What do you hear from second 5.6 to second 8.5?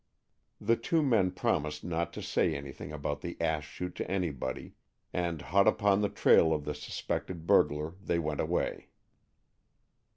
upon the trail of the suspected burglar they went